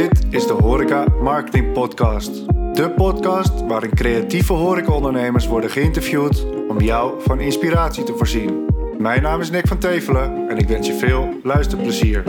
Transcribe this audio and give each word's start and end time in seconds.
Dit 0.00 0.26
is 0.30 0.46
de 0.46 0.52
Horeca 0.52 1.04
Marketing 1.22 1.72
Podcast. 1.72 2.46
De 2.74 2.92
podcast 2.96 3.66
waarin 3.66 3.94
creatieve 3.94 4.52
horecaondernemers 4.52 5.46
worden 5.46 5.70
geïnterviewd 5.70 6.46
om 6.68 6.80
jou 6.80 7.22
van 7.22 7.40
inspiratie 7.40 8.04
te 8.04 8.14
voorzien. 8.16 8.66
Mijn 8.98 9.22
naam 9.22 9.40
is 9.40 9.50
Nick 9.50 9.66
van 9.66 9.78
Tevelen 9.78 10.48
en 10.48 10.56
ik 10.56 10.68
wens 10.68 10.86
je 10.86 10.94
veel 10.94 11.40
luisterplezier. 11.42 12.24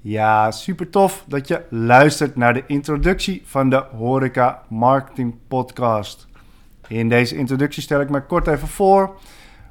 Ja, 0.00 0.50
super 0.50 0.90
tof 0.90 1.24
dat 1.28 1.48
je 1.48 1.62
luistert 1.70 2.36
naar 2.36 2.54
de 2.54 2.64
introductie 2.66 3.42
van 3.44 3.70
de 3.70 3.84
Horeca 3.96 4.62
Marketing 4.68 5.34
Podcast. 5.48 6.26
In 6.88 7.08
deze 7.08 7.36
introductie 7.36 7.82
stel 7.82 8.00
ik 8.00 8.10
me 8.10 8.22
kort 8.22 8.46
even 8.46 8.68
voor. 8.68 9.16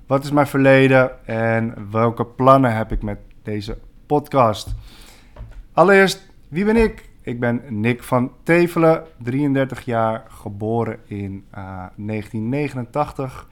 Wat 0.07 0.23
is 0.23 0.31
mijn 0.31 0.47
verleden 0.47 1.27
en 1.27 1.87
welke 1.91 2.25
plannen 2.25 2.75
heb 2.75 2.91
ik 2.91 3.01
met 3.01 3.17
deze 3.43 3.77
podcast? 4.05 4.75
Allereerst, 5.73 6.29
wie 6.47 6.65
ben 6.65 6.75
ik? 6.75 7.09
Ik 7.21 7.39
ben 7.39 7.61
Nick 7.69 8.03
van 8.03 8.31
Tevelen, 8.43 9.03
33 9.17 9.85
jaar, 9.85 10.23
geboren 10.27 10.99
in 11.05 11.45
uh, 11.57 11.63
1989 11.95 13.47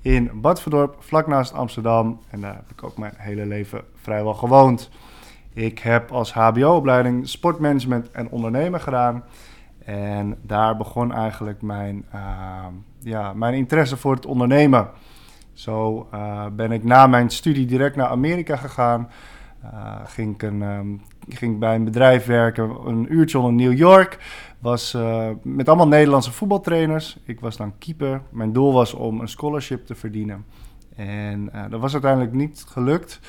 in 0.00 0.30
Badverdorp, 0.34 0.96
vlak 0.98 1.26
naast 1.26 1.52
Amsterdam. 1.52 2.20
En 2.30 2.40
daar 2.40 2.54
heb 2.54 2.70
ik 2.70 2.82
ook 2.82 2.98
mijn 2.98 3.14
hele 3.16 3.46
leven 3.46 3.84
vrijwel 3.94 4.34
gewoond. 4.34 4.90
Ik 5.52 5.78
heb 5.78 6.10
als 6.10 6.32
HBO-opleiding 6.32 7.28
sportmanagement 7.28 8.10
en 8.10 8.30
ondernemen 8.30 8.80
gedaan. 8.80 9.24
En 9.88 10.38
daar 10.42 10.76
begon 10.76 11.12
eigenlijk 11.12 11.62
mijn, 11.62 12.04
uh, 12.14 12.66
ja, 12.98 13.32
mijn 13.32 13.54
interesse 13.54 13.96
voor 13.96 14.14
het 14.14 14.26
ondernemen. 14.26 14.90
Zo 15.52 16.08
uh, 16.14 16.46
ben 16.52 16.72
ik 16.72 16.84
na 16.84 17.06
mijn 17.06 17.30
studie 17.30 17.66
direct 17.66 17.96
naar 17.96 18.06
Amerika 18.08 18.56
gegaan. 18.56 19.08
Uh, 19.64 19.94
ging, 20.04 20.34
ik 20.34 20.42
een, 20.42 20.62
um, 20.62 21.02
ging 21.28 21.58
bij 21.58 21.74
een 21.74 21.84
bedrijf 21.84 22.26
werken, 22.26 22.70
een 22.86 23.12
uurtje 23.12 23.38
in 23.38 23.54
New 23.54 23.76
York. 23.76 24.18
Was 24.58 24.96
met 25.42 25.68
allemaal 25.68 25.88
Nederlandse 25.88 26.32
voetbaltrainers. 26.32 27.18
Ik 27.24 27.40
was 27.40 27.56
dan 27.56 27.78
keeper. 27.78 28.20
Mijn 28.30 28.52
doel 28.52 28.72
was 28.72 28.94
om 28.94 29.20
een 29.20 29.28
scholarship 29.28 29.86
te 29.86 29.94
verdienen. 29.94 30.44
En 30.96 31.50
dat 31.70 31.80
was 31.80 31.92
uiteindelijk 31.92 32.32
niet 32.32 32.64
gelukt. 32.68 33.20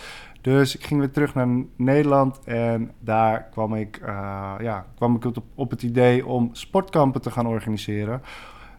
Dus 0.41 0.75
ik 0.75 0.85
ging 0.85 0.99
weer 0.99 1.11
terug 1.11 1.33
naar 1.33 1.47
Nederland 1.75 2.39
en 2.43 2.91
daar 2.99 3.43
kwam 3.51 3.75
ik, 3.75 3.99
uh, 4.01 4.53
ja, 4.59 4.85
kwam 4.95 5.15
ik 5.15 5.25
op, 5.55 5.69
het 5.69 5.83
idee 5.83 6.25
om 6.25 6.49
sportkampen 6.51 7.21
te 7.21 7.31
gaan 7.31 7.47
organiseren. 7.47 8.21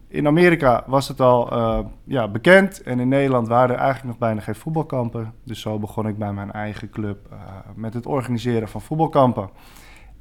In 0.07 0.27
Amerika 0.27 0.83
was 0.87 1.07
het 1.07 1.19
al 1.19 1.53
uh, 1.53 1.79
ja, 2.03 2.27
bekend 2.27 2.83
en 2.83 2.99
in 2.99 3.07
Nederland 3.07 3.47
waren 3.47 3.75
er 3.75 3.81
eigenlijk 3.81 4.07
nog 4.07 4.17
bijna 4.17 4.41
geen 4.41 4.55
voetbalkampen. 4.55 5.33
Dus 5.43 5.61
zo 5.61 5.79
begon 5.79 6.07
ik 6.07 6.17
bij 6.17 6.33
mijn 6.33 6.51
eigen 6.51 6.89
club 6.89 7.27
uh, 7.31 7.39
met 7.75 7.93
het 7.93 8.05
organiseren 8.05 8.67
van 8.67 8.81
voetbalkampen. 8.81 9.49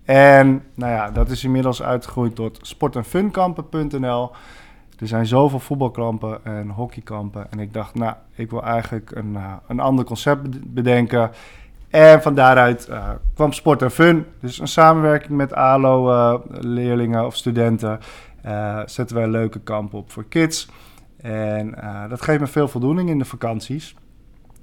En 0.05 0.63
nou 0.75 0.93
ja, 0.93 1.11
dat 1.11 1.31
is 1.31 1.45
inmiddels 1.45 1.83
uitgegroeid 1.83 2.35
tot 2.35 2.59
sportenfunkampen.nl. 2.63 4.31
Er 5.01 5.07
zijn 5.07 5.27
zoveel 5.27 5.59
voetbalkampen 5.59 6.45
en 6.45 6.69
hockeykampen. 6.69 7.51
En 7.51 7.59
ik 7.59 7.73
dacht, 7.73 7.95
nou, 7.95 8.15
ik 8.35 8.51
wil 8.51 8.63
eigenlijk 8.63 9.11
een, 9.15 9.33
uh, 9.33 9.53
een 9.69 9.81
ander 9.81 10.05
concept 10.05 10.75
bedenken. 10.75 11.31
En 11.89 12.23
van 12.23 12.35
daaruit 12.35 12.89
uh, 12.91 13.09
kwam 13.35 13.53
Sport 13.53 13.83
en 13.83 13.91
Fun. 13.91 14.27
Dus 14.41 14.59
een 14.59 14.69
samenwerking 14.69 15.31
met 15.31 15.55
ALO-leerlingen 15.55 17.21
uh, 17.21 17.27
of 17.27 17.37
studenten. 17.37 18.01
zetten 18.85 19.17
wij 19.17 19.29
leuke 19.29 19.61
kampen 19.61 19.99
op 19.99 20.11
voor 20.11 20.25
kids. 20.25 20.69
En 21.21 21.75
dat 22.09 22.23
geeft 22.23 22.41
me 22.41 22.47
veel 22.47 22.69
voldoening 22.69 23.09
in 23.09 23.19
de 23.19 23.25
vakanties. 23.25 23.95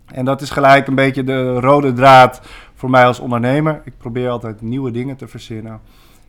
En 0.05 0.25
dat 0.25 0.41
is 0.41 0.49
gelijk 0.49 0.87
een 0.87 0.95
beetje 0.95 1.23
de 1.23 1.59
rode 1.59 1.93
draad 1.93 2.41
voor 2.73 2.89
mij 2.89 3.05
als 3.05 3.19
ondernemer. 3.19 3.81
Ik 3.85 3.97
probeer 3.97 4.29
altijd 4.29 4.61
nieuwe 4.61 4.91
dingen 4.91 5.15
te 5.15 5.27
verzinnen. 5.27 5.81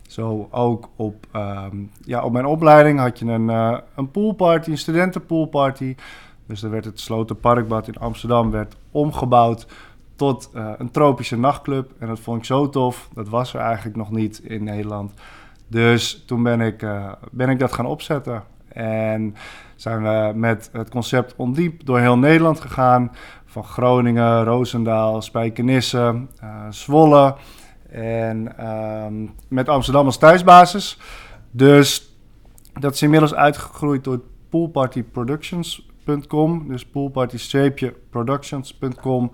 Zo 0.08 0.48
ook 0.50 0.88
op, 0.96 1.26
um, 1.36 1.90
ja, 2.04 2.22
op 2.22 2.32
mijn 2.32 2.46
opleiding 2.46 2.98
had 2.98 3.18
je 3.18 3.24
een, 3.24 3.48
uh, 3.48 3.78
een 3.94 4.10
poolparty, 4.10 4.70
een 4.70 4.78
studentenpoolparty. 4.78 5.94
Dus 6.46 6.62
er 6.62 6.70
werd 6.70 6.84
het 6.84 7.00
Sloten 7.00 7.40
Parkbad 7.40 7.88
in 7.88 7.96
Amsterdam 7.98 8.50
werd 8.50 8.76
omgebouwd 8.90 9.66
tot 10.16 10.50
uh, 10.54 10.70
een 10.78 10.90
tropische 10.90 11.38
nachtclub. 11.38 11.92
En 11.98 12.06
dat 12.06 12.20
vond 12.20 12.38
ik 12.38 12.44
zo 12.44 12.68
tof. 12.68 13.08
Dat 13.14 13.28
was 13.28 13.54
er 13.54 13.60
eigenlijk 13.60 13.96
nog 13.96 14.10
niet 14.10 14.38
in 14.38 14.64
Nederland. 14.64 15.12
Dus 15.66 16.24
toen 16.26 16.42
ben 16.42 16.60
ik, 16.60 16.82
uh, 16.82 17.12
ben 17.30 17.48
ik 17.48 17.58
dat 17.58 17.72
gaan 17.72 17.86
opzetten. 17.86 18.42
En 18.68 19.34
zijn 19.76 20.02
we 20.02 20.32
met 20.34 20.70
het 20.72 20.90
concept 20.90 21.34
Ondiep 21.36 21.86
door 21.86 21.98
heel 21.98 22.18
Nederland 22.18 22.60
gegaan. 22.60 23.12
Van 23.44 23.64
Groningen, 23.64 24.44
Roosendaal, 24.44 25.22
Spijkenisse, 25.22 26.26
Zwolle... 26.70 27.34
En 27.90 28.66
um, 28.66 29.30
met 29.48 29.68
Amsterdam 29.68 30.06
als 30.06 30.18
thuisbasis. 30.18 30.98
Dus 31.50 32.08
dat 32.80 32.94
is 32.94 33.02
inmiddels 33.02 33.34
uitgegroeid 33.34 34.04
door 34.04 34.20
poolpartyproductions.com. 34.48 36.68
Dus 36.68 36.86
poolparty-productions.com. 36.86 39.30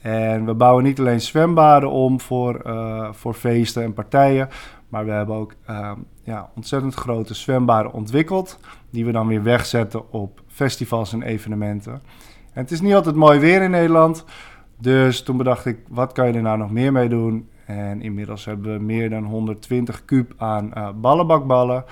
En 0.00 0.44
we 0.44 0.54
bouwen 0.54 0.84
niet 0.84 0.98
alleen 0.98 1.20
zwembaden 1.20 1.90
om 1.90 2.20
voor, 2.20 2.62
uh, 2.66 3.08
voor 3.12 3.34
feesten 3.34 3.82
en 3.82 3.92
partijen. 3.92 4.48
Maar 4.88 5.04
we 5.04 5.10
hebben 5.10 5.36
ook 5.36 5.54
uh, 5.70 5.92
ja, 6.22 6.50
ontzettend 6.54 6.94
grote 6.94 7.34
zwembaden 7.34 7.92
ontwikkeld. 7.92 8.58
Die 8.90 9.04
we 9.04 9.12
dan 9.12 9.26
weer 9.26 9.42
wegzetten 9.42 10.12
op 10.12 10.42
festivals 10.46 11.12
en 11.12 11.22
evenementen. 11.22 11.92
En 12.52 12.62
het 12.62 12.70
is 12.70 12.80
niet 12.80 12.94
altijd 12.94 13.14
mooi 13.14 13.38
weer 13.38 13.62
in 13.62 13.70
Nederland. 13.70 14.24
Dus 14.78 15.22
toen 15.22 15.36
bedacht 15.36 15.66
ik, 15.66 15.78
wat 15.88 16.12
kan 16.12 16.26
je 16.26 16.32
er 16.32 16.42
nou 16.42 16.58
nog 16.58 16.70
meer 16.70 16.92
mee 16.92 17.08
doen? 17.08 17.48
En 17.66 18.02
inmiddels 18.02 18.44
hebben 18.44 18.72
we 18.76 18.84
meer 18.84 19.10
dan 19.10 19.24
120 19.24 20.04
kub 20.04 20.32
aan 20.36 20.70
uh, 20.74 20.88
ballenbakballen. 20.94 21.84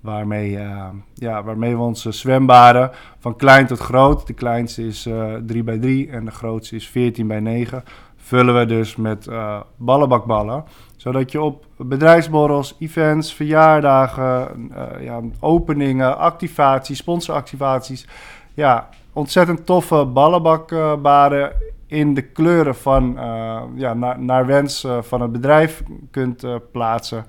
Waarmee, 0.00 0.50
uh, 0.50 0.86
ja, 1.14 1.42
waarmee 1.42 1.76
we 1.76 1.82
onze 1.82 2.12
zwembaden 2.12 2.90
van 3.18 3.36
klein 3.36 3.66
tot 3.66 3.78
groot, 3.78 4.26
de 4.26 4.32
kleinste 4.32 4.86
is 4.86 5.06
uh, 5.06 5.34
3 5.46 5.62
bij 5.62 5.78
3 5.78 6.10
en 6.10 6.24
de 6.24 6.30
grootste 6.30 6.76
is 6.76 6.88
14 6.88 7.26
bij 7.26 7.40
9, 7.40 7.84
vullen 8.16 8.58
we 8.58 8.66
dus 8.66 8.96
met 8.96 9.28
ballenbakballen. 9.76 10.64
Zodat 10.96 11.32
je 11.32 11.40
op 11.40 11.66
bedrijfsborrels, 11.76 12.76
events, 12.78 13.34
verjaardagen, 13.34 14.70
ja, 15.00 15.20
openingen, 15.40 16.18
activaties, 16.18 16.98
sponsoractivaties, 16.98 18.06
ja, 18.54 18.88
ontzettend 19.12 19.66
toffe 19.66 20.04
ballenbakbaden 20.04 21.52
in 21.88 22.14
de 22.14 22.22
kleuren 22.22 22.74
van, 22.74 23.12
uh, 23.18 23.62
ja, 23.74 23.94
naar, 23.94 24.20
naar 24.20 24.46
wens 24.46 24.84
uh, 24.84 25.02
van 25.02 25.20
het 25.20 25.32
bedrijf 25.32 25.82
kunt 26.10 26.44
uh, 26.44 26.54
plaatsen. 26.72 27.26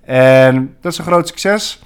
En 0.00 0.76
dat 0.80 0.92
is 0.92 0.98
een 0.98 1.04
groot 1.04 1.28
succes. 1.28 1.82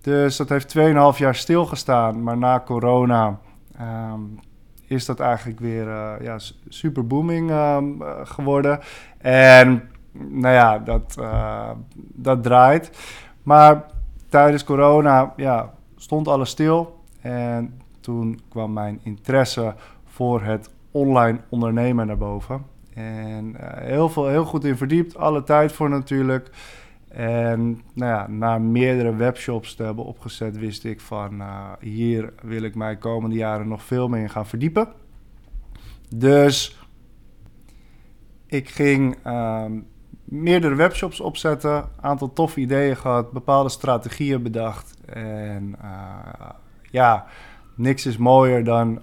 Dus 0.00 0.36
dat 0.36 0.48
heeft 0.48 0.76
2,5 0.78 0.82
jaar 1.16 1.34
stilgestaan. 1.34 2.22
Maar 2.22 2.38
na 2.38 2.62
corona 2.66 3.38
um, 3.80 4.38
is 4.86 5.06
dat 5.06 5.20
eigenlijk 5.20 5.60
weer 5.60 5.86
ja, 6.22 6.38
super 6.68 7.06
booming 7.06 7.50
um, 7.50 8.02
geworden. 8.24 8.80
En 9.18 9.90
nou 10.12 10.54
ja, 10.54 10.78
dat, 10.78 11.18
dat 11.96 12.42
draait. 12.42 12.90
Maar 13.42 13.84
tijdens 14.28 14.64
corona 14.64 15.32
ja, 15.36 15.72
stond 15.96 16.28
alles 16.28 16.50
stil. 16.50 17.00
En 17.20 17.80
toen 18.00 18.40
kwam 18.48 18.72
mijn 18.72 19.00
interesse 19.02 19.74
voor 20.04 20.42
het 20.42 20.70
online 20.92 21.40
ondernemen 21.48 22.06
naar 22.06 22.18
boven. 22.18 22.64
En 22.94 23.56
uh, 23.60 23.68
heel, 23.76 24.08
veel, 24.08 24.28
heel 24.28 24.44
goed 24.44 24.64
in 24.64 24.76
verdiept, 24.76 25.16
alle 25.16 25.42
tijd 25.42 25.72
voor 25.72 25.88
natuurlijk. 25.88 26.50
En 27.08 27.80
nou 27.94 28.12
ja, 28.12 28.28
na 28.28 28.58
meerdere 28.58 29.16
webshops 29.16 29.74
te 29.74 29.82
hebben 29.82 30.04
opgezet, 30.04 30.58
wist 30.58 30.84
ik 30.84 31.00
van 31.00 31.40
uh, 31.40 31.72
hier 31.80 32.32
wil 32.42 32.62
ik 32.62 32.74
mij 32.74 32.96
komende 32.96 33.36
jaren 33.36 33.68
nog 33.68 33.82
veel 33.82 34.08
meer 34.08 34.20
in 34.20 34.30
gaan 34.30 34.46
verdiepen. 34.46 34.88
Dus 36.16 36.86
ik 38.46 38.68
ging 38.68 39.16
uh, 39.26 39.64
meerdere 40.24 40.74
webshops 40.74 41.20
opzetten, 41.20 41.88
aantal 42.00 42.32
toffe 42.32 42.60
ideeën 42.60 42.96
gehad, 42.96 43.32
bepaalde 43.32 43.68
strategieën 43.68 44.42
bedacht. 44.42 44.94
En 45.06 45.76
uh, 45.82 46.50
ja, 46.90 47.26
niks 47.74 48.06
is 48.06 48.16
mooier 48.16 48.64
dan 48.64 49.02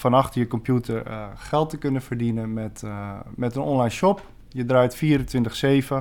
van 0.00 0.26
je 0.32 0.46
computer 0.46 1.06
uh, 1.06 1.24
geld 1.34 1.70
te 1.70 1.78
kunnen 1.78 2.02
verdienen 2.02 2.52
met, 2.52 2.82
uh, 2.84 3.20
met 3.34 3.56
een 3.56 3.62
online 3.62 3.90
shop. 3.90 4.22
Je 4.48 4.64
draait 4.64 4.96
24-7 4.96 5.94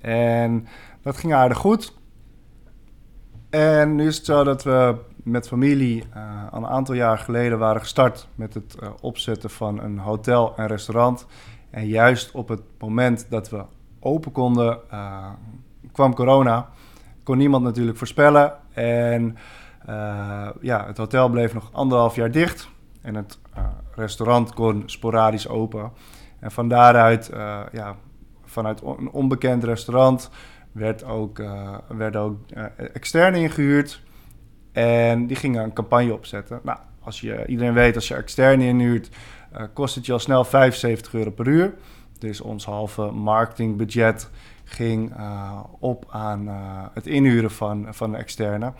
en 0.00 0.66
dat 1.02 1.16
ging 1.16 1.34
aardig 1.34 1.58
goed. 1.58 1.98
En 3.50 3.94
nu 3.94 4.06
is 4.06 4.16
het 4.16 4.24
zo 4.24 4.44
dat 4.44 4.62
we 4.62 4.96
met 5.16 5.48
familie 5.48 6.04
uh, 6.16 6.52
al 6.52 6.58
een 6.58 6.66
aantal 6.66 6.94
jaar 6.94 7.18
geleden 7.18 7.58
waren 7.58 7.80
gestart 7.80 8.28
met 8.34 8.54
het 8.54 8.76
opzetten 9.00 9.50
van 9.50 9.80
een 9.80 9.98
hotel 9.98 10.56
en 10.56 10.66
restaurant. 10.66 11.26
En 11.70 11.86
juist 11.86 12.30
op 12.30 12.48
het 12.48 12.62
moment 12.78 13.26
dat 13.30 13.50
we 13.50 13.64
open 14.00 14.32
konden, 14.32 14.78
kwam 15.92 16.14
corona. 16.14 16.68
Kon 17.22 17.38
niemand 17.38 17.64
natuurlijk 17.64 17.98
voorspellen. 17.98 18.52
En 18.72 19.36
ja, 20.60 20.86
het 20.86 20.96
hotel 20.96 21.28
bleef 21.28 21.54
nog 21.54 21.68
anderhalf 21.72 22.16
jaar 22.16 22.30
dicht 22.30 22.68
en 23.00 23.14
het 23.14 23.38
restaurant 23.94 24.54
kon 24.54 24.82
sporadisch 24.86 25.48
open. 25.48 25.92
En 26.38 26.50
van 26.50 26.68
daaruit, 26.68 27.30
ja, 27.72 27.96
vanuit 28.44 28.82
een 28.82 29.10
onbekend 29.10 29.64
restaurant, 29.64 30.30
werd 30.72 31.04
ook, 31.04 31.38
uh, 31.38 31.78
werden 31.88 32.20
ook 32.20 32.50
externe 32.92 33.38
ingehuurd. 33.38 34.02
En 34.72 35.26
die 35.26 35.36
gingen 35.36 35.62
een 35.62 35.72
campagne 35.72 36.12
opzetten. 36.12 36.60
Nou, 36.62 36.78
als 37.00 37.20
je, 37.20 37.46
iedereen 37.46 37.72
weet, 37.72 37.94
als 37.94 38.08
je 38.08 38.14
externe 38.14 38.64
inhuurt, 38.64 39.08
kost 39.72 39.94
het 39.94 40.06
je 40.06 40.12
al 40.12 40.18
snel 40.18 40.44
75 40.44 41.14
euro 41.14 41.30
per 41.30 41.46
uur. 41.46 41.74
Dus 42.18 42.40
ons 42.40 42.64
halve 42.64 43.10
marketingbudget 43.10 44.30
ging 44.64 45.14
op 45.78 46.06
aan 46.10 46.48
het 46.94 47.06
inhuren 47.06 47.50
van, 47.50 47.86
van 47.90 48.16
externe. 48.16 48.72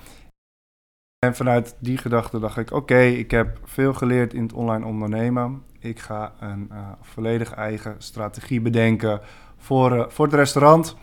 En 1.27 1.37
vanuit 1.37 1.77
die 1.79 1.99
gedachte 1.99 2.39
dacht 2.39 2.57
ik: 2.57 2.73
oké, 2.73 3.01
ik 3.01 3.31
heb 3.31 3.59
veel 3.65 3.95
geleerd 3.95 4.35
in 4.35 4.43
het 4.43 4.53
online 4.53 4.85
ondernemen. 4.85 5.63
Ik 5.79 5.99
ga 5.99 6.33
een 6.41 6.71
volledig 7.01 7.55
eigen 7.55 7.95
strategie 7.99 8.61
bedenken 8.61 9.21
voor, 9.59 10.07
voor 10.09 10.25
het 10.25 10.35
restaurant. 10.35 10.97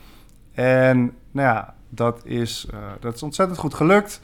En 0.54 0.98
nou 1.32 1.48
ja, 1.48 1.76
dat 1.90 2.26
is, 2.26 2.68
dat 3.00 3.16
is 3.16 3.24
ontzettend 3.24 3.60
goed 3.60 3.74
gelukt. 3.74 4.22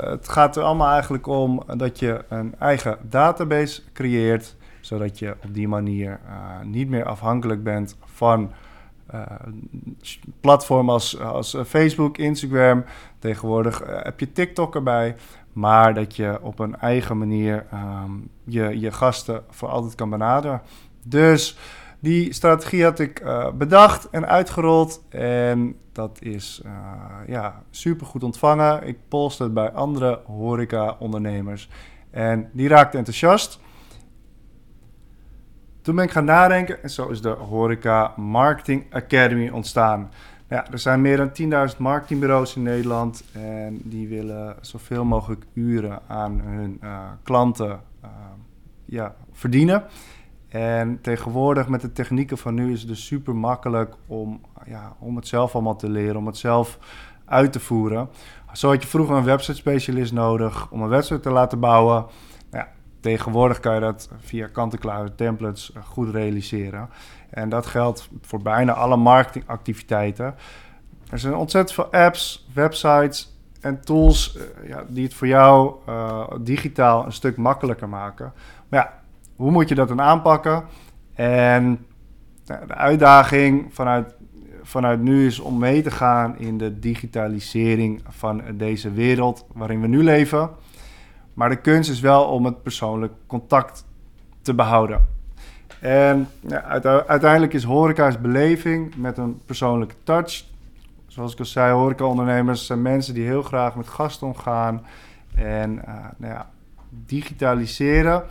Het 0.00 0.28
gaat 0.28 0.56
er 0.56 0.62
allemaal 0.62 0.92
eigenlijk 0.92 1.26
om 1.26 1.62
dat 1.76 1.98
je 1.98 2.24
een 2.28 2.54
eigen 2.58 2.98
database 3.02 3.82
creëert, 3.92 4.56
zodat 4.80 5.18
je 5.18 5.36
op 5.44 5.54
die 5.54 5.68
manier 5.68 6.20
niet 6.62 6.88
meer 6.88 7.04
afhankelijk 7.04 7.62
bent 7.62 7.96
van 8.04 8.52
uh, 9.14 9.22
platformen 10.40 10.94
als, 10.94 11.20
als 11.20 11.56
Facebook, 11.66 12.18
Instagram. 12.18 12.84
Tegenwoordig 13.18 13.82
heb 13.86 14.20
je 14.20 14.32
TikTok 14.32 14.74
erbij, 14.74 15.16
maar 15.52 15.94
dat 15.94 16.16
je 16.16 16.38
op 16.42 16.58
een 16.58 16.76
eigen 16.76 17.18
manier 17.18 17.66
um, 17.74 18.30
je, 18.44 18.80
je 18.80 18.92
gasten 18.92 19.42
voor 19.50 19.68
altijd 19.68 19.94
kan 19.94 20.10
benaderen. 20.10 20.62
Dus 21.04 21.58
die 21.98 22.32
strategie 22.32 22.84
had 22.84 22.98
ik 22.98 23.22
bedacht 23.54 24.10
en 24.10 24.26
uitgerold. 24.26 25.02
En 25.08 25.76
dat 25.92 26.18
is 26.22 26.62
uh, 26.66 26.72
ja, 27.26 27.62
super 27.70 28.06
goed 28.06 28.22
ontvangen. 28.22 28.86
Ik 28.86 28.98
polste 29.08 29.42
het 29.42 29.54
bij 29.54 29.70
andere 29.72 30.20
horeca-ondernemers. 30.26 31.68
En 32.10 32.50
die 32.52 32.68
raakten 32.68 32.98
enthousiast. 32.98 33.60
Toen 35.90 35.98
ben 35.98 36.08
ik 36.08 36.14
gaan 36.14 36.24
nadenken 36.24 36.82
en 36.82 36.90
zo 36.90 37.08
is 37.08 37.20
de 37.20 37.28
Horeca 37.28 38.12
Marketing 38.16 38.84
Academy 38.90 39.48
ontstaan. 39.48 40.10
Ja, 40.48 40.70
er 40.70 40.78
zijn 40.78 41.00
meer 41.00 41.16
dan 41.16 41.70
10.000 41.72 41.76
marketingbureaus 41.78 42.56
in 42.56 42.62
Nederland 42.62 43.24
en 43.32 43.80
die 43.84 44.08
willen 44.08 44.56
zoveel 44.60 45.04
mogelijk 45.04 45.44
uren 45.52 45.98
aan 46.06 46.40
hun 46.40 46.78
uh, 46.84 47.00
klanten 47.22 47.80
ja, 48.84 49.14
verdienen. 49.32 49.84
En 50.48 50.98
tegenwoordig 51.00 51.68
met 51.68 51.80
de 51.80 51.92
technieken 51.92 52.38
van 52.38 52.54
nu 52.54 52.72
is 52.72 52.80
het 52.80 52.88
dus 52.88 53.06
super 53.06 53.36
makkelijk 53.36 53.94
om, 54.06 54.40
ja, 54.66 54.96
om 54.98 55.16
het 55.16 55.28
zelf 55.28 55.54
allemaal 55.54 55.76
te 55.76 55.88
leren, 55.88 56.16
om 56.16 56.26
het 56.26 56.36
zelf 56.36 56.78
uit 57.24 57.52
te 57.52 57.60
voeren. 57.60 58.08
Zo 58.52 58.68
had 58.68 58.82
je 58.82 58.88
vroeger 58.88 59.16
een 59.16 59.24
website 59.24 59.56
specialist 59.56 60.12
nodig 60.12 60.70
om 60.70 60.82
een 60.82 60.88
website 60.88 61.20
te 61.20 61.30
laten 61.30 61.60
bouwen. 61.60 62.06
Tegenwoordig 63.00 63.60
kan 63.60 63.74
je 63.74 63.80
dat 63.80 64.08
via 64.18 64.46
kant-en-klare 64.46 65.14
templates 65.14 65.72
eh, 65.72 65.82
goed 65.82 66.10
realiseren. 66.10 66.88
En 67.30 67.48
dat 67.48 67.66
geldt 67.66 68.08
voor 68.20 68.42
bijna 68.42 68.72
alle 68.72 68.96
marketingactiviteiten. 68.96 70.34
Er 71.10 71.18
zijn 71.18 71.34
ontzettend 71.34 71.74
veel 71.74 72.00
apps, 72.00 72.48
websites 72.54 73.38
en 73.60 73.80
tools 73.80 74.36
uh, 74.36 74.68
ja, 74.68 74.84
die 74.88 75.04
het 75.04 75.14
voor 75.14 75.26
jou 75.26 75.74
uh, 75.88 76.26
digitaal 76.40 77.04
een 77.06 77.12
stuk 77.12 77.36
makkelijker 77.36 77.88
maken. 77.88 78.32
Maar 78.68 78.80
ja, 78.80 79.00
hoe 79.36 79.50
moet 79.50 79.68
je 79.68 79.74
dat 79.74 79.88
dan 79.88 80.00
aanpakken? 80.00 80.64
En 81.14 81.86
de 82.44 82.74
uitdaging 82.74 83.74
vanuit, 83.74 84.14
vanuit 84.62 85.00
nu 85.00 85.26
is 85.26 85.38
om 85.38 85.58
mee 85.58 85.82
te 85.82 85.90
gaan 85.90 86.38
in 86.38 86.58
de 86.58 86.78
digitalisering 86.78 88.02
van 88.08 88.42
deze 88.54 88.92
wereld 88.92 89.46
waarin 89.52 89.80
we 89.80 89.86
nu 89.86 90.02
leven. 90.02 90.50
Maar 91.34 91.48
de 91.48 91.60
kunst 91.60 91.90
is 91.90 92.00
wel 92.00 92.24
om 92.24 92.44
het 92.44 92.62
persoonlijk 92.62 93.12
contact 93.26 93.84
te 94.42 94.54
behouden. 94.54 95.06
En 95.80 96.28
uiteindelijk 97.06 97.52
is 97.52 97.64
horeca's 97.64 98.20
beleving 98.20 98.96
met 98.96 99.18
een 99.18 99.40
persoonlijke 99.46 99.94
touch. 100.02 100.44
Zoals 101.06 101.32
ik 101.32 101.38
al 101.38 101.44
zei, 101.44 101.72
horecaondernemers 101.72 102.66
zijn 102.66 102.82
mensen 102.82 103.14
die 103.14 103.24
heel 103.24 103.42
graag 103.42 103.76
met 103.76 103.88
gasten 103.88 104.26
omgaan. 104.26 104.86
En 105.34 105.70
uh, 105.74 105.94
nou 106.16 106.32
ja, 106.32 106.50
digitaliseren 106.88 108.24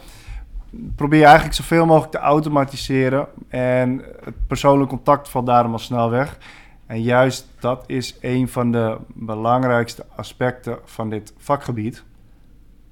probeer 0.96 1.20
je 1.20 1.26
eigenlijk 1.26 1.56
zoveel 1.56 1.86
mogelijk 1.86 2.12
te 2.12 2.18
automatiseren. 2.18 3.28
En 3.48 4.04
het 4.24 4.48
persoonlijk 4.48 4.90
contact 4.90 5.30
valt 5.30 5.46
daarom 5.46 5.72
al 5.72 5.80
snel 5.80 6.10
weg. 6.10 6.38
En 6.86 7.02
juist 7.02 7.48
dat 7.60 7.84
is 7.88 8.18
een 8.22 8.48
van 8.48 8.72
de 8.72 8.98
belangrijkste 9.08 10.06
aspecten 10.16 10.78
van 10.84 11.10
dit 11.10 11.34
vakgebied. 11.38 12.04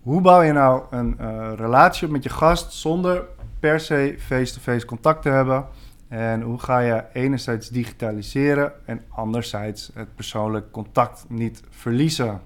Hoe 0.07 0.21
bouw 0.21 0.41
je 0.41 0.51
nou 0.51 0.83
een 0.89 1.17
uh, 1.21 1.51
relatie 1.55 2.07
met 2.07 2.23
je 2.23 2.29
gast 2.29 2.71
zonder 2.73 3.23
per 3.59 3.79
se 3.79 4.15
face-to-face 4.19 4.85
contact 4.85 5.21
te 5.21 5.29
hebben? 5.29 5.65
En 6.07 6.41
hoe 6.41 6.59
ga 6.59 6.79
je 6.79 7.03
enerzijds 7.13 7.69
digitaliseren 7.69 8.73
en 8.85 9.01
anderzijds 9.09 9.91
het 9.93 10.15
persoonlijk 10.15 10.71
contact 10.71 11.25
niet 11.29 11.61
verliezen? 11.69 12.41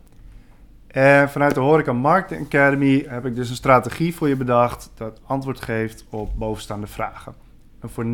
En 0.88 1.30
vanuit 1.30 1.54
de 1.54 1.60
Horeca 1.60 1.94
Marketing 1.94 2.46
Academy 2.46 3.06
heb 3.08 3.26
ik 3.26 3.36
dus 3.36 3.50
een 3.50 3.56
strategie 3.56 4.16
voor 4.16 4.28
je 4.28 4.36
bedacht 4.36 4.92
dat 4.96 5.20
antwoord 5.26 5.62
geeft 5.62 6.06
op 6.10 6.32
bovenstaande 6.38 6.88
vragen. 6.88 7.34
Een 7.80 7.90
voor 7.90 8.06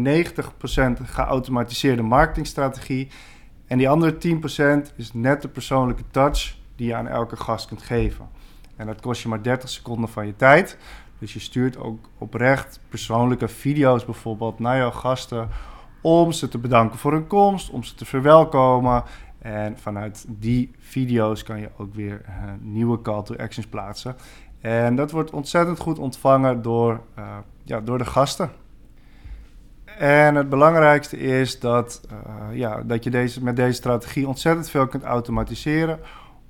90% 1.02 1.04
geautomatiseerde 1.04 2.02
marketingstrategie 2.02 3.08
en 3.68 3.78
die 3.78 3.90
andere 3.90 4.18
10% 4.90 4.96
is 4.96 5.14
net 5.14 5.42
de 5.42 5.48
persoonlijke 5.48 6.04
touch 6.12 6.56
die 6.76 6.88
je 6.88 6.96
aan 6.96 7.08
elke 7.08 7.36
gast 7.36 7.68
kunt 7.68 7.82
geven. 7.82 8.37
En 8.78 8.86
dat 8.86 9.02
kost 9.02 9.22
je 9.22 9.30
maar 9.30 9.44
30 9.44 9.70
seconden 9.70 10.10
van 10.10 10.26
je 10.26 10.36
tijd. 10.36 10.78
Dus 11.20 11.34
je 11.34 11.40
stuurt 11.40 11.78
ook 11.78 12.10
oprecht 12.18 12.80
persoonlijke 12.90 13.48
video's 13.48 14.06
bijvoorbeeld 14.06 14.60
naar 14.60 14.78
jouw 14.78 14.92
gasten 14.92 15.50
om 16.02 16.32
ze 16.32 16.48
te 16.48 16.58
bedanken 16.58 17.00
voor 17.00 17.12
hun 17.12 17.28
komst, 17.28 17.70
om 17.70 17.84
ze 17.84 17.96
te 17.96 18.06
verwelkomen 18.06 19.04
en 19.40 19.78
vanuit 19.78 20.26
die 20.28 20.72
video's 20.80 21.44
kan 21.44 21.60
je 21.60 21.70
ook 21.78 21.94
weer 21.96 22.22
uh, 22.28 22.34
nieuwe 22.60 23.02
call 23.02 23.24
to 23.24 23.36
actions 23.36 23.68
plaatsen. 23.68 24.16
En 24.62 24.96
dat 24.96 25.12
wordt 25.12 25.32
ontzettend 25.32 25.80
goed 25.80 26.00
ontvangen 26.00 26.62
door, 26.62 27.02
uh, 27.19 27.38
ja, 27.64 27.81
door 27.81 27.98
de 27.98 28.06
gasten. 28.06 28.52
En 29.98 30.36
het 30.36 30.50
belangrijkste 30.50 31.18
is 31.18 31.60
dat, 31.60 32.02
uh, 32.12 32.57
ja, 32.57 32.81
dat 32.84 33.04
je 33.04 33.10
deze, 33.10 33.44
met 33.44 33.56
deze 33.56 33.74
strategie 33.74 34.28
ontzettend 34.28 34.69
veel 34.69 34.88
kunt 34.88 35.04
automatiseren. 35.04 36.00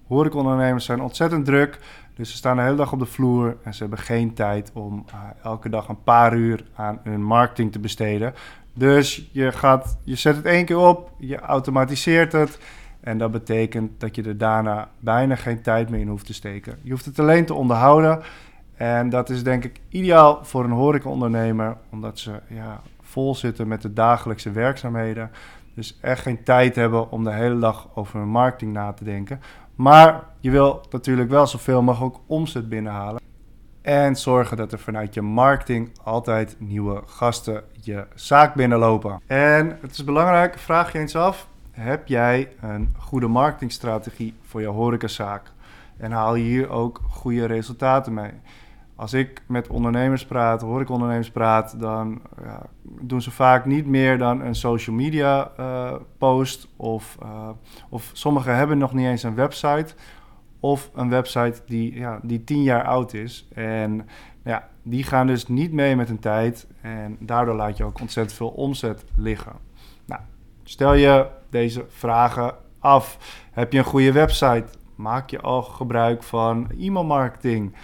Horecaondernemers 0.07 0.85
zijn 0.85 1.01
ontzettend 1.01 1.45
druk, 1.45 1.79
dus 2.17 2.31
ze 2.31 2.35
staan 2.35 2.55
de 2.55 2.61
hele 2.61 2.75
dag 2.75 2.91
op 2.91 2.99
de 2.99 3.05
vloer 3.05 3.57
en 3.63 3.73
ze 3.73 3.79
hebben 3.79 3.99
geen 3.99 4.33
tijd 4.33 4.71
om 4.73 5.05
elke 5.43 5.69
dag 5.69 5.87
een 5.87 6.03
paar 6.03 6.35
uur 6.35 6.65
aan 6.75 6.99
hun 7.03 7.23
marketing 7.23 7.71
te 7.71 7.79
besteden. 7.79 8.33
Dus 8.73 9.29
je, 9.31 9.51
gaat, 9.51 9.97
je 10.03 10.15
zet 10.15 10.35
het 10.35 10.45
één 10.45 10.65
keer 10.65 10.77
op, 10.77 11.11
je 11.17 11.39
automatiseert 11.39 12.31
het 12.31 12.59
en 12.99 13.17
dat 13.17 13.31
betekent 13.31 13.99
dat 13.99 14.15
je 14.15 14.23
er 14.23 14.37
daarna 14.37 14.89
bijna 14.99 15.35
geen 15.35 15.61
tijd 15.61 15.89
meer 15.89 15.99
in 15.99 16.07
hoeft 16.07 16.25
te 16.25 16.33
steken. 16.33 16.79
Je 16.81 16.91
hoeft 16.91 17.05
het 17.05 17.19
alleen 17.19 17.45
te 17.45 17.53
onderhouden. 17.53 18.21
En 18.75 19.09
dat 19.09 19.29
is 19.29 19.43
denk 19.43 19.63
ik 19.63 19.79
ideaal 19.89 20.39
voor 20.45 20.63
een 20.63 20.71
horecaondernemer, 20.71 21.77
omdat 21.89 22.19
ze 22.19 22.31
ja, 22.47 22.81
vol 23.01 23.35
zitten 23.35 23.67
met 23.67 23.81
de 23.81 23.93
dagelijkse 23.93 24.51
werkzaamheden. 24.51 25.31
Dus 25.77 25.97
echt 26.01 26.21
geen 26.21 26.43
tijd 26.43 26.75
hebben 26.75 27.11
om 27.11 27.23
de 27.23 27.33
hele 27.33 27.59
dag 27.59 27.87
over 27.93 28.19
hun 28.19 28.27
marketing 28.27 28.73
na 28.73 28.93
te 28.93 29.03
denken. 29.03 29.41
Maar 29.75 30.23
je 30.39 30.51
wil 30.51 30.85
natuurlijk 30.89 31.29
wel 31.29 31.47
zoveel 31.47 31.81
mogelijk 31.81 32.15
omzet 32.25 32.69
binnenhalen. 32.69 33.21
En 33.81 34.15
zorgen 34.15 34.57
dat 34.57 34.71
er 34.71 34.79
vanuit 34.79 35.13
je 35.13 35.21
marketing 35.21 35.91
altijd 36.03 36.55
nieuwe 36.59 37.01
gasten 37.05 37.63
je 37.81 38.07
zaak 38.15 38.53
binnenlopen. 38.53 39.21
En 39.27 39.77
het 39.81 39.91
is 39.91 40.03
belangrijk, 40.03 40.59
vraag 40.59 40.91
je 40.91 40.99
eens 40.99 41.15
af, 41.15 41.47
heb 41.71 42.07
jij 42.07 42.51
een 42.61 42.95
goede 42.97 43.27
marketingstrategie 43.27 44.33
voor 44.41 44.61
je 44.61 44.67
horecazaak? 44.67 45.51
En 45.97 46.11
haal 46.11 46.35
je 46.35 46.43
hier 46.43 46.69
ook 46.69 47.01
goede 47.09 47.45
resultaten 47.45 48.13
mee? 48.13 48.31
Als 48.97 49.13
ik 49.13 49.41
met 49.47 49.67
ondernemers 49.67 50.25
praat, 50.25 50.61
horecaondernemers 50.61 51.31
praat, 51.31 51.79
dan 51.79 52.21
ja, 52.43 52.61
doen 52.81 53.21
ze 53.21 53.31
vaak 53.31 53.65
niet 53.65 53.85
meer 53.85 54.17
dan 54.17 54.41
een 54.41 54.55
social 54.55 54.95
media 54.95 55.51
uh, 55.59 55.93
post. 56.17 56.67
Of, 56.75 57.17
uh, 57.23 57.49
of 57.89 58.09
sommigen 58.13 58.55
hebben 58.55 58.77
nog 58.77 58.93
niet 58.93 59.05
eens 59.05 59.23
een 59.23 59.35
website. 59.35 59.93
Of 60.59 60.89
een 60.93 61.09
website 61.09 61.61
die, 61.65 61.95
ja, 61.95 62.19
die 62.23 62.43
tien 62.43 62.63
jaar 62.63 62.83
oud 62.83 63.13
is. 63.13 63.47
En 63.53 64.07
ja, 64.43 64.67
die 64.83 65.03
gaan 65.03 65.27
dus 65.27 65.47
niet 65.47 65.71
mee 65.71 65.95
met 65.95 66.07
hun 66.07 66.19
tijd. 66.19 66.67
En 66.81 67.17
daardoor 67.19 67.55
laat 67.55 67.77
je 67.77 67.83
ook 67.83 67.99
ontzettend 67.99 68.37
veel 68.37 68.49
omzet 68.49 69.05
liggen. 69.15 69.53
Nou, 70.05 70.21
stel 70.63 70.93
je 70.93 71.27
deze 71.49 71.85
vragen 71.87 72.55
af. 72.79 73.17
Heb 73.51 73.71
je 73.71 73.77
een 73.77 73.83
goede 73.83 74.11
website? 74.11 74.65
Maak 74.95 75.29
je 75.29 75.41
al 75.41 75.61
gebruik 75.61 76.23
van 76.23 76.67
e-mailmarketing? 76.79 77.75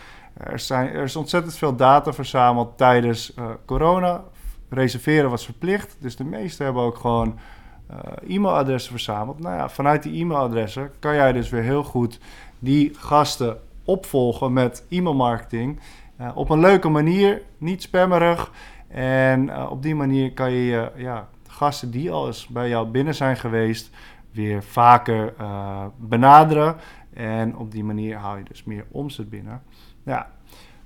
Er, 0.44 0.60
zijn, 0.60 0.90
er 0.90 1.04
is 1.04 1.16
ontzettend 1.16 1.56
veel 1.56 1.76
data 1.76 2.14
verzameld 2.14 2.78
tijdens 2.78 3.34
uh, 3.40 3.46
corona. 3.66 4.24
Reserveren 4.70 5.30
was 5.30 5.46
verplicht, 5.46 5.98
dus 6.00 6.16
de 6.16 6.24
meesten 6.24 6.66
hebben 6.66 6.84
ook 6.84 6.98
gewoon 6.98 7.40
uh, 7.92 8.36
e-mailadressen 8.36 8.92
verzameld. 8.92 9.40
Nou 9.40 9.56
ja, 9.56 9.70
vanuit 9.70 10.04
die 10.04 10.22
e-mailadressen 10.22 10.92
kan 11.00 11.16
jij 11.16 11.32
dus 11.32 11.50
weer 11.50 11.62
heel 11.62 11.84
goed 11.84 12.20
die 12.60 12.94
gasten 12.98 13.60
opvolgen 13.84 14.54
met 14.54 14.86
e-mailmarketing. 14.90 15.80
Uh, 16.22 16.32
op 16.36 16.50
een 16.50 16.60
leuke 16.60 16.90
manier, 16.90 17.42
niet 17.58 17.82
spammerig. 17.82 18.52
En 18.88 19.68
op 19.68 19.82
die 19.82 19.96
manier 19.96 20.34
kan 20.34 20.52
je 20.52 20.92
ja, 20.96 21.28
gasten 21.48 21.92
die 21.92 22.12
al 22.12 22.28
eens 22.28 22.48
bij 22.48 22.70
jou 22.70 22.88
binnen 22.88 23.16
zijn 23.16 23.38
geweest, 23.38 23.90
weer 24.32 24.64
vaker 24.64 25.34
benaderen. 25.98 26.76
En 27.14 27.58
op 27.58 27.72
die 27.72 27.84
manier 27.84 28.18
haal 28.18 28.38
je 28.38 28.44
dus 28.44 28.64
meer 28.64 28.86
omzet 28.92 29.30
binnen. 29.30 29.62
Ja. 30.04 30.32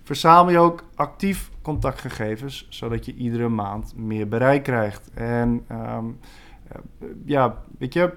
Verzamel 0.03 0.51
je 0.51 0.59
ook 0.59 0.83
actief 0.95 1.51
contactgegevens, 1.61 2.67
zodat 2.69 3.05
je 3.05 3.13
iedere 3.13 3.49
maand 3.49 3.93
meer 3.95 4.27
bereik 4.27 4.63
krijgt. 4.63 5.09
En 5.13 5.65
um, 5.71 6.19
ja, 7.25 7.57
weet 7.77 7.93
je, 7.93 8.13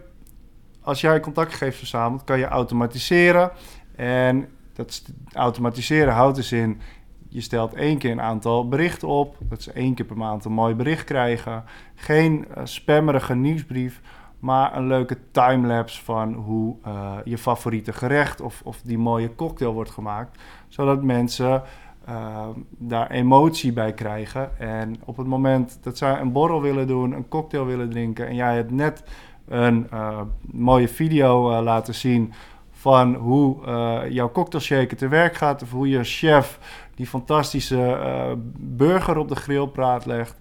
als 0.80 1.00
jij 1.00 1.20
contactgegevens 1.20 1.78
verzamelt, 1.78 2.24
kan 2.24 2.38
je 2.38 2.46
automatiseren. 2.46 3.50
En 3.96 4.48
dat 4.72 5.02
automatiseren 5.32 6.12
houdt 6.12 6.36
dus 6.36 6.52
in, 6.52 6.80
je 7.28 7.40
stelt 7.40 7.74
één 7.74 7.98
keer 7.98 8.10
een 8.10 8.20
aantal 8.20 8.68
berichten 8.68 9.08
op. 9.08 9.36
Dat 9.40 9.62
ze 9.62 9.72
één 9.72 9.94
keer 9.94 10.06
per 10.06 10.16
maand 10.16 10.44
een 10.44 10.52
mooi 10.52 10.74
bericht 10.74 11.04
krijgen. 11.04 11.64
Geen 11.94 12.46
uh, 12.48 12.64
spammerige 12.64 13.34
nieuwsbrief, 13.34 14.00
maar 14.40 14.76
een 14.76 14.86
leuke 14.86 15.18
timelapse 15.30 16.04
van 16.04 16.34
hoe 16.34 16.76
uh, 16.86 17.12
je 17.24 17.38
favoriete 17.38 17.92
gerecht 17.92 18.40
of, 18.40 18.60
of 18.64 18.80
die 18.84 18.98
mooie 18.98 19.34
cocktail 19.34 19.72
wordt 19.72 19.90
gemaakt. 19.90 20.42
Zodat 20.68 21.02
mensen 21.02 21.62
uh, 22.08 22.48
daar 22.68 23.10
emotie 23.10 23.72
bij 23.72 23.92
krijgen. 23.92 24.58
En 24.58 24.96
op 25.04 25.16
het 25.16 25.26
moment 25.26 25.78
dat 25.82 25.98
zij 25.98 26.20
een 26.20 26.32
borrel 26.32 26.60
willen 26.60 26.86
doen, 26.86 27.12
een 27.12 27.28
cocktail 27.28 27.66
willen 27.66 27.90
drinken 27.90 28.26
en 28.26 28.34
jij 28.34 28.56
het 28.56 28.70
net 28.70 29.04
een 29.48 29.86
uh, 29.92 30.20
mooie 30.50 30.88
video 30.88 31.62
laten 31.62 31.94
zien 31.94 32.32
van 32.70 33.14
hoe 33.14 33.56
jouw 34.08 34.32
cocktailshaker 34.32 34.96
te 34.96 35.08
werk 35.08 35.34
gaat 35.34 35.62
of 35.62 35.70
hoe 35.70 35.88
je 35.88 36.04
chef 36.04 36.58
die 36.94 37.06
fantastische 37.06 37.98
burger 38.56 39.16
op 39.16 39.28
de 39.28 39.36
grillpraat 39.36 40.06
legt. 40.06 40.38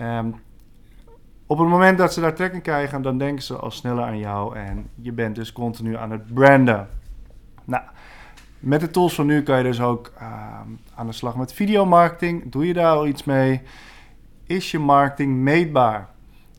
Um, 0.00 0.34
op 1.50 1.58
het 1.58 1.68
moment 1.68 1.98
dat 1.98 2.12
ze 2.12 2.20
daar 2.20 2.34
trek 2.34 2.52
in 2.52 2.62
krijgen, 2.62 3.02
dan 3.02 3.18
denken 3.18 3.42
ze 3.42 3.56
al 3.56 3.70
sneller 3.70 4.04
aan 4.04 4.18
jou 4.18 4.56
en 4.56 4.88
je 4.94 5.12
bent 5.12 5.34
dus 5.34 5.52
continu 5.52 5.96
aan 5.96 6.10
het 6.10 6.34
branden. 6.34 6.88
Nou, 7.64 7.82
met 8.58 8.80
de 8.80 8.90
tools 8.90 9.14
van 9.14 9.26
nu 9.26 9.42
kan 9.42 9.56
je 9.56 9.62
dus 9.62 9.80
ook 9.80 10.12
uh, 10.20 10.60
aan 10.94 11.06
de 11.06 11.12
slag 11.12 11.36
met 11.36 11.52
videomarketing. 11.52 12.52
Doe 12.52 12.66
je 12.66 12.72
daar 12.72 12.94
al 12.94 13.06
iets 13.06 13.24
mee? 13.24 13.62
Is 14.46 14.70
je 14.70 14.78
marketing 14.78 15.36
meetbaar? 15.36 16.08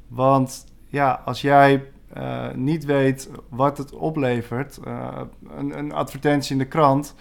Want 0.07 0.65
ja, 0.87 1.21
als 1.25 1.41
jij 1.41 1.83
uh, 2.17 2.51
niet 2.53 2.85
weet 2.85 3.29
wat 3.49 3.77
het 3.77 3.93
oplevert, 3.93 4.79
uh, 4.87 5.21
een, 5.57 5.77
een, 5.77 5.91
advertentie 5.91 6.51
in 6.51 6.57
de 6.57 6.67
krant, 6.67 7.15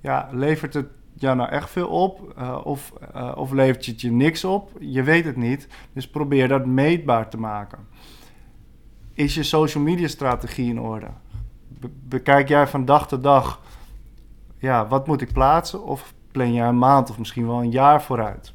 ja, 0.00 0.28
levert 0.32 0.74
het 0.74 0.88
jou 1.20 1.36
nou 1.36 1.50
echt 1.50 1.70
veel 1.70 1.88
op? 1.88 2.34
Uh, 2.38 2.60
of, 2.64 2.92
uh, 3.16 3.32
of 3.34 3.52
levert 3.52 3.86
het 3.86 4.00
je 4.00 4.10
niks 4.10 4.44
op? 4.44 4.70
Je 4.80 5.02
weet 5.02 5.24
het 5.24 5.36
niet. 5.36 5.68
Dus 5.92 6.08
probeer 6.08 6.48
dat 6.48 6.66
meetbaar 6.66 7.28
te 7.30 7.38
maken. 7.38 7.78
Is 9.14 9.34
je 9.34 9.42
social 9.42 9.84
media 9.84 10.08
strategie 10.08 10.68
in 10.68 10.80
orde? 10.80 11.06
Be 11.68 11.90
bekijk 12.02 12.48
jij 12.48 12.66
van 12.66 12.84
dag 12.84 13.08
tot 13.08 13.22
dag, 13.22 13.60
ja, 14.58 14.86
wat 14.86 15.06
moet 15.06 15.20
ik 15.20 15.32
plaatsen? 15.32 15.84
Of 15.84 16.14
plan 16.32 16.52
jij 16.52 16.68
een 16.68 16.78
maand 16.78 17.10
of 17.10 17.18
misschien 17.18 17.46
wel 17.46 17.60
een 17.62 17.70
jaar 17.70 18.02
vooruit? 18.02 18.52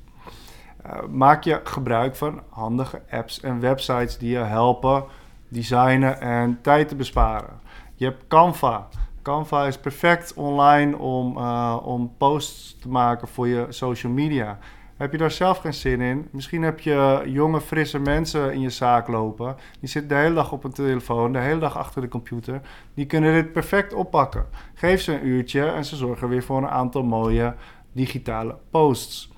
Uh, 0.86 0.91
maak 1.10 1.43
je 1.43 1.62
gebruik 1.63 2.15
van 2.15 2.41
handige 2.50 3.01
apps 3.10 3.39
en 3.39 3.60
websites 3.60 4.17
die 4.17 4.29
je 4.29 4.38
helpen 4.38 5.03
designen 5.48 6.22
en 6.22 6.60
tijd 6.62 6.88
te 6.88 6.96
besparen. 6.96 7.60
Je 7.96 8.05
hebt 8.05 8.27
Canva. 8.27 8.88
Canva 9.23 9.65
is 9.65 9.77
perfect 9.77 10.33
online 10.33 10.97
om, 10.97 11.37
uh, 11.37 11.79
om 11.83 12.13
posts 12.17 12.77
te 12.79 12.89
maken 12.89 13.27
voor 13.27 13.47
je 13.47 13.65
social 13.69 14.11
media. 14.11 14.57
Heb 14.97 15.11
je 15.11 15.17
daar 15.17 15.31
zelf 15.31 15.57
geen 15.57 15.73
zin 15.73 16.01
in? 16.01 16.27
Misschien 16.31 16.61
heb 16.61 16.79
je 16.79 17.21
jonge, 17.25 17.61
frisse 17.61 17.99
mensen 17.99 18.53
in 18.53 18.61
je 18.61 18.69
zaak 18.69 19.07
lopen. 19.07 19.55
Die 19.79 19.89
zitten 19.89 20.09
de 20.09 20.23
hele 20.23 20.35
dag 20.35 20.51
op 20.51 20.63
een 20.63 20.73
telefoon, 20.73 21.31
de 21.33 21.39
hele 21.39 21.59
dag 21.59 21.77
achter 21.77 22.01
de 22.01 22.07
computer. 22.07 22.61
Die 22.93 23.05
kunnen 23.05 23.33
dit 23.33 23.51
perfect 23.51 23.93
oppakken. 23.93 24.45
Geef 24.73 25.01
ze 25.01 25.13
een 25.13 25.27
uurtje 25.27 25.65
en 25.65 25.85
ze 25.85 25.95
zorgen 25.95 26.29
weer 26.29 26.43
voor 26.43 26.57
een 26.57 26.69
aantal 26.69 27.03
mooie 27.03 27.55
digitale 27.91 28.57
posts. 28.71 29.31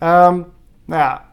Um, 0.00 0.46
nou 0.84 1.02
ja, 1.02 1.28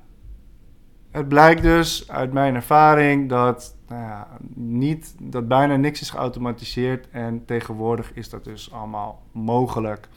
het 1.11 1.27
blijkt 1.27 1.61
dus 1.61 2.11
uit 2.11 2.33
mijn 2.33 2.55
ervaring 2.55 3.29
dat, 3.29 3.74
nou 3.87 4.01
ja, 4.01 4.27
niet, 4.53 5.15
dat 5.19 5.47
bijna 5.47 5.75
niks 5.75 6.01
is 6.01 6.09
geautomatiseerd 6.09 7.09
en 7.09 7.45
tegenwoordig 7.45 8.13
is 8.13 8.29
dat 8.29 8.43
dus 8.43 8.71
allemaal 8.71 9.21
mogelijk. 9.31 10.07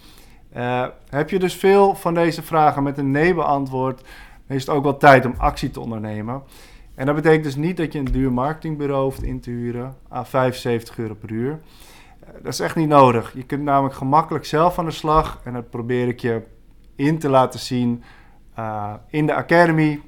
Uh, 0.56 0.86
heb 1.08 1.30
je 1.30 1.38
dus 1.38 1.54
veel 1.54 1.94
van 1.94 2.14
deze 2.14 2.42
vragen 2.42 2.82
met 2.82 2.98
een 2.98 3.10
nee 3.10 3.34
beantwoord, 3.34 4.00
dan 4.46 4.56
is 4.56 4.66
het 4.66 4.74
ook 4.74 4.82
wel 4.82 4.96
tijd 4.96 5.26
om 5.26 5.34
actie 5.36 5.70
te 5.70 5.80
ondernemen. 5.80 6.42
En 6.94 7.06
dat 7.06 7.14
betekent 7.14 7.44
dus 7.44 7.56
niet 7.56 7.76
dat 7.76 7.92
je 7.92 7.98
een 7.98 8.04
duur 8.04 8.32
marketingbureau 8.32 9.04
hoeft 9.04 9.22
in 9.22 9.40
te 9.40 9.50
huren 9.50 9.96
aan 10.08 10.26
75 10.26 10.98
euro 10.98 11.14
per 11.14 11.30
uur. 11.30 11.50
Uh, 11.50 12.28
dat 12.42 12.52
is 12.52 12.60
echt 12.60 12.76
niet 12.76 12.88
nodig. 12.88 13.32
Je 13.34 13.44
kunt 13.44 13.62
namelijk 13.62 13.94
gemakkelijk 13.94 14.44
zelf 14.44 14.78
aan 14.78 14.84
de 14.84 14.90
slag 14.90 15.40
en 15.44 15.52
dat 15.52 15.70
probeer 15.70 16.08
ik 16.08 16.20
je 16.20 16.42
in 16.96 17.18
te 17.18 17.28
laten 17.28 17.60
zien 17.60 18.02
uh, 18.58 18.94
in 19.08 19.26
de 19.26 19.34
Academy. 19.34 20.00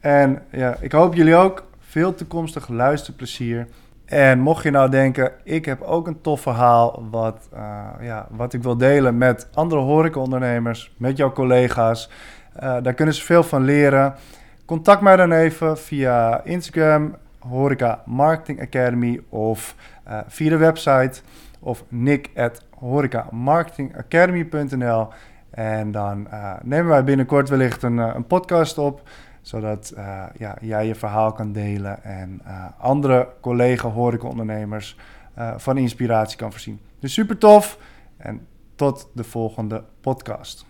En 0.00 0.42
ja, 0.50 0.76
ik 0.80 0.92
hoop 0.92 1.14
jullie 1.14 1.34
ook 1.34 1.66
veel 1.78 2.14
toekomstig 2.14 2.68
luisterplezier. 2.68 3.66
En 4.04 4.38
mocht 4.38 4.62
je 4.62 4.70
nou 4.70 4.90
denken, 4.90 5.32
ik 5.44 5.64
heb 5.64 5.82
ook 5.82 6.06
een 6.06 6.20
tof 6.20 6.40
verhaal 6.40 7.06
wat, 7.10 7.48
uh, 7.54 7.86
ja, 8.00 8.26
wat 8.30 8.52
ik 8.52 8.62
wil 8.62 8.76
delen 8.76 9.18
met 9.18 9.48
andere 9.54 9.80
horecaondernemers, 9.80 10.94
met 10.96 11.16
jouw 11.16 11.32
collega's. 11.32 12.10
Uh, 12.62 12.76
daar 12.82 12.94
kunnen 12.94 13.14
ze 13.14 13.25
veel 13.25 13.42
van 13.42 13.64
leren. 13.64 14.14
Contact 14.64 15.00
mij 15.00 15.16
dan 15.16 15.32
even 15.32 15.78
via 15.78 16.44
Instagram 16.44 17.16
Horeca 17.48 18.02
Marketing 18.04 18.60
Academy 18.60 19.20
of 19.28 19.76
uh, 20.08 20.20
via 20.26 20.48
de 20.48 20.56
website 20.56 21.20
of 21.60 21.84
nick 21.88 22.30
at. 22.36 22.64
En 25.50 25.92
dan 25.92 26.26
uh, 26.32 26.54
nemen 26.62 26.86
wij 26.86 27.04
binnenkort 27.04 27.48
wellicht 27.48 27.82
een, 27.82 27.96
uh, 27.96 28.10
een 28.14 28.26
podcast 28.26 28.78
op, 28.78 29.02
zodat 29.40 29.92
ja, 30.36 30.56
jij 30.60 30.86
je 30.86 30.94
verhaal 30.94 31.32
kan 31.32 31.52
delen 31.52 32.04
en 32.04 32.40
andere 32.78 33.28
collega 33.40 33.88
horecaondernemers 33.88 34.96
van 35.56 35.78
inspiratie 35.78 36.36
kan 36.38 36.50
voorzien. 36.50 36.80
Dus 36.98 37.12
super 37.12 37.38
tof 37.38 37.78
en 38.16 38.46
tot 38.74 39.08
de 39.12 39.24
volgende 39.24 39.84
podcast. 40.00 40.65